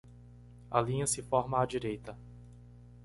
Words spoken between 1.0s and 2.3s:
se forma à direita.